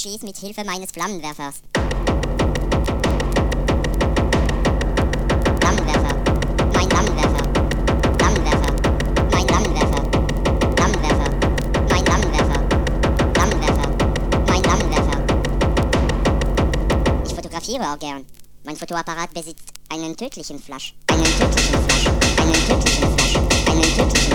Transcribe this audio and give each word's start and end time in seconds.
schieß 0.00 0.22
mit 0.22 0.36
Hilfe 0.38 0.64
meines 0.64 0.90
Flammenwerfers. 0.90 1.62
fotografiere 17.34 17.92
auch 17.92 17.98
gern. 17.98 18.24
Mein 18.64 18.76
Fotoapparat 18.76 19.32
besitzt 19.34 19.72
einen 19.90 20.16
tödlichen 20.16 20.58
Flash. 20.58 20.94
Einen 21.08 21.24
tödlichen 21.24 21.88
Flash. 21.88 22.06
Einen 22.38 22.52
tödlichen 22.52 23.18
Flash. 23.18 23.36
Einen 23.68 23.82
tödlichen 23.82 24.10
Flasch. 24.10 24.29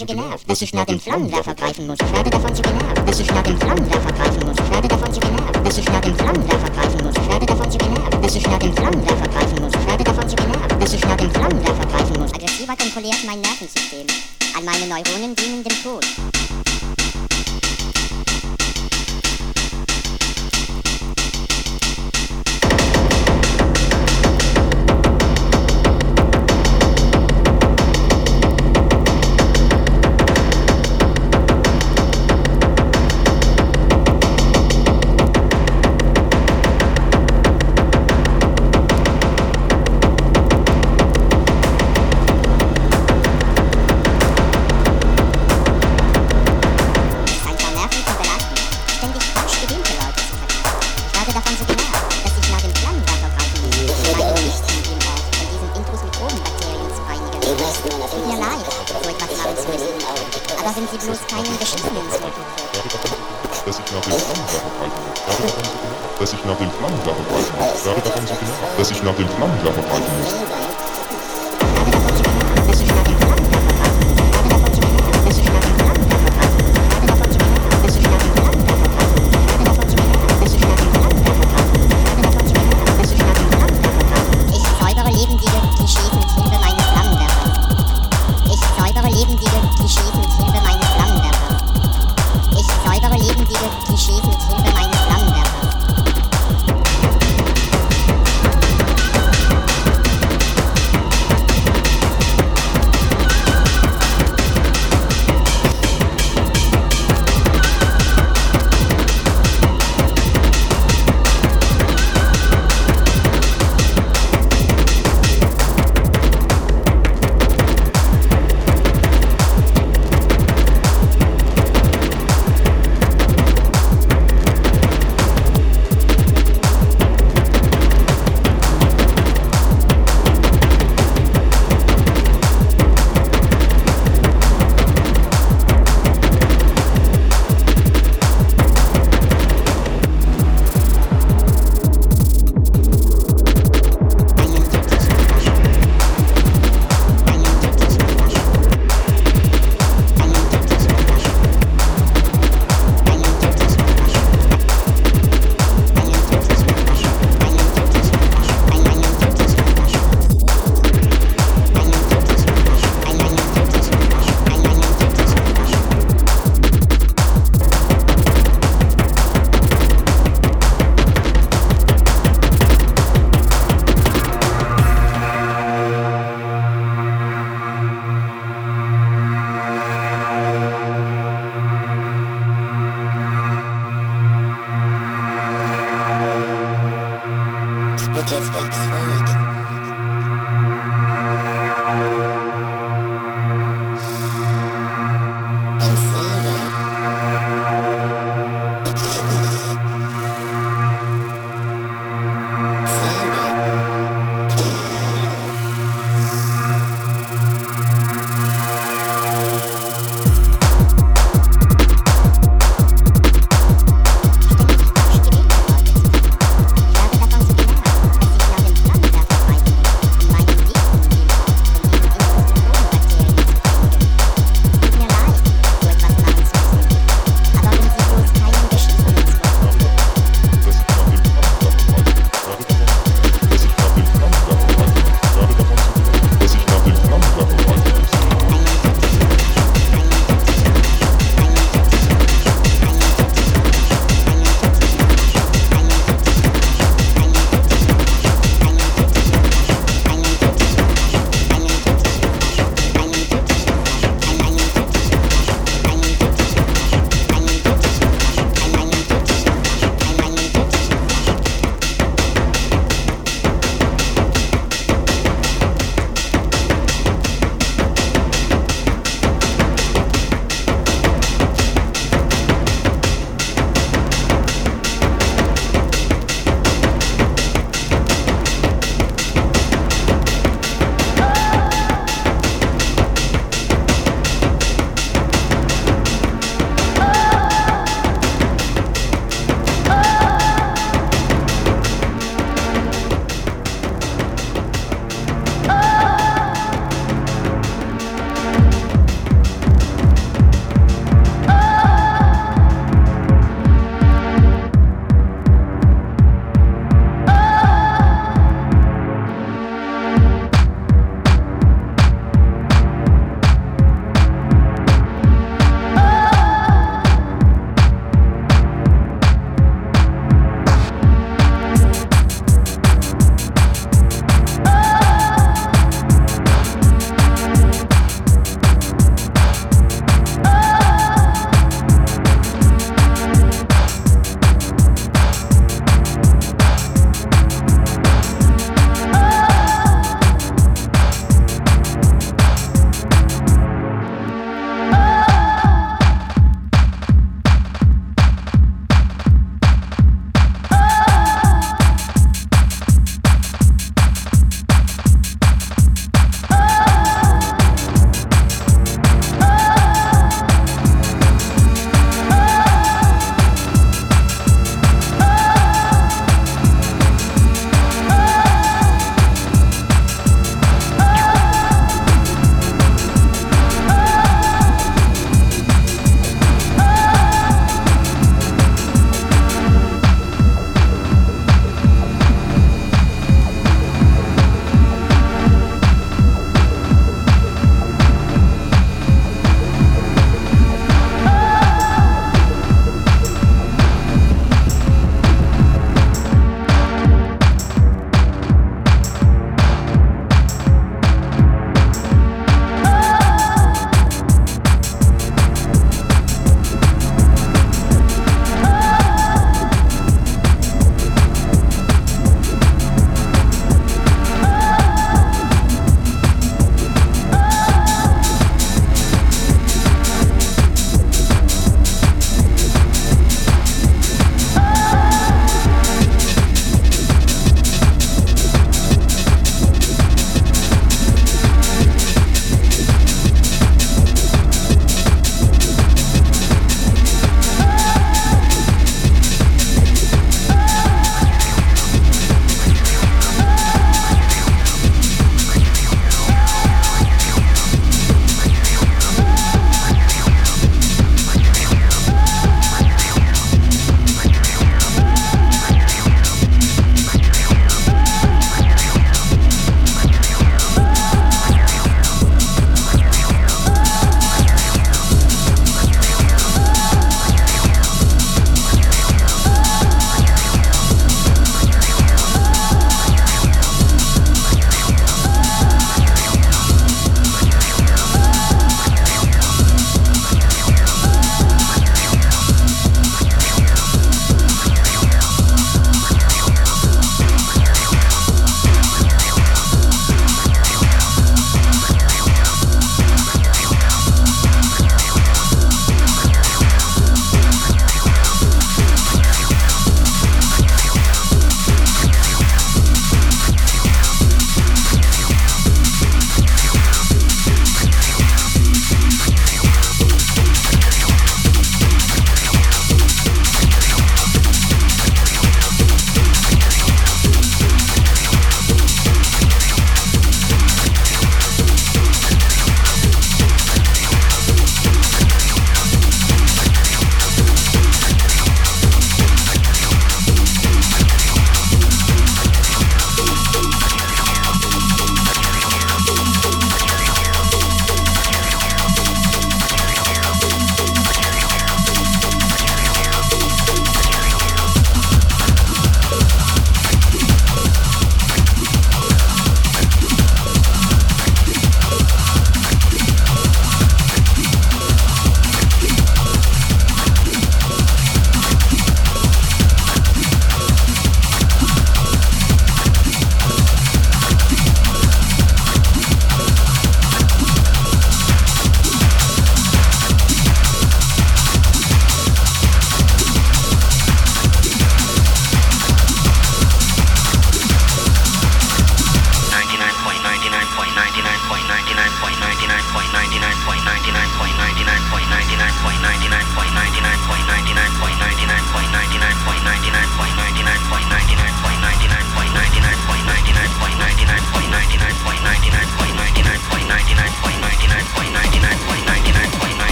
so 0.00 0.06
genervt, 0.06 0.48
dass 0.48 0.62
ich 0.62 0.72
nach 0.72 0.86
dem 0.86 0.98
Flammenwerfer 0.98 1.54
greifen 1.54 1.86
muss. 1.86 1.98
Ich 2.00 2.12
werde 2.12 2.30
davon 2.30 2.54
so 2.54 2.62
genervt, 2.62 3.06
dass 3.06 3.20
ich 3.20 3.30
nach 3.30 3.42
dem 3.42 3.58
Flammenwerfer 3.58 4.12
greifen 4.12 4.46
muss. 4.46 4.56
Ich 4.58 4.70
werde 4.70 4.88
davon 4.88 5.12
so 5.12 5.20
genervt, 5.20 5.66
dass 5.66 5.78
ich 5.78 5.84
nach 5.84 6.00
dem 6.00 6.16
Flammenwerfer 6.16 6.70
greifen 6.70 7.04
muss. 7.04 7.14
Ich 7.16 7.28
werde 7.28 7.46
davon 7.46 7.70
so 7.70 7.78
genervt, 7.78 8.24
dass 8.24 8.34
ich 8.34 8.46
nach 8.46 8.58
dem 8.58 8.74
Flammenwerfer 8.74 9.28
greifen 9.28 9.62
muss. 9.62 9.72
Ich 9.74 9.86
werde 9.86 10.04
davon 10.04 10.28
so 10.28 10.36
genervt, 10.36 10.82
dass 10.82 10.92
ich 10.94 11.04
nach 11.04 11.16
dem 11.16 11.30
Flammenwerfer 11.30 11.86
greifen 11.86 12.20
muss. 12.20 12.32
Aggressiver 12.32 12.76
kontrolliert 12.76 13.24
mein 13.26 13.40
Nervensystem. 13.42 14.06
An 14.56 14.64
meine 14.64 14.86
Neuronen 14.86 15.36
dienen 15.36 15.64
dem 15.64 15.82
Tod. 15.82 16.06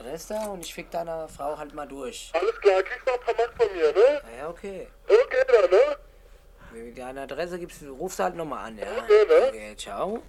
Adresse 0.00 0.34
und 0.50 0.64
ich 0.64 0.72
fick 0.72 0.90
deiner 0.90 1.28
Frau 1.28 1.58
halt 1.58 1.74
mal 1.74 1.86
durch. 1.86 2.30
Alles 2.32 2.58
klar, 2.60 2.82
kriegst 2.82 3.06
noch 3.06 3.14
ein 3.14 3.20
paar 3.20 3.34
Mark 3.36 3.54
von 3.56 3.72
mir, 3.76 3.92
ne? 3.92 4.22
Naja, 4.30 4.48
okay. 4.48 4.88
Okay, 5.06 5.44
dann, 5.46 5.70
ne? 5.70 5.96
Wenn 6.72 6.86
du 6.86 7.00
deine 7.00 7.20
Adresse 7.22 7.58
gibst, 7.58 7.82
rufst 7.82 8.18
du 8.18 8.22
halt 8.22 8.34
nochmal 8.34 8.68
an, 8.68 8.78
ja? 8.78 8.86
Okay, 8.96 9.26
ne? 9.28 9.48
Okay. 9.48 9.76
Ciao. 9.76 10.22